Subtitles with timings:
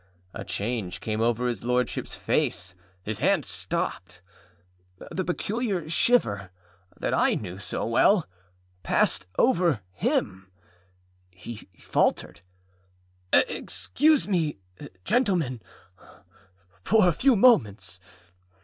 [0.33, 4.19] A change came over his Lordshipâs face; his hand stopped;
[5.11, 6.49] the peculiar shiver,
[6.99, 8.27] that I knew so well,
[8.81, 10.49] passed over him;
[11.29, 12.41] he faltered,
[13.31, 14.57] âExcuse me,
[15.03, 15.61] gentlemen,
[16.83, 17.99] for a few moments.